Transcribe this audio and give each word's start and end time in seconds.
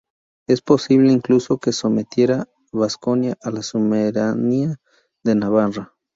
Es 0.47 0.63
posible 0.63 1.13
incluso 1.13 1.59
que 1.59 1.71
sometiera 1.71 2.49
Vasconia 2.71 3.37
a 3.39 3.51
la 3.51 3.61
suzeranía 3.61 4.79
de 5.23 5.35
Navarra. 5.35 5.93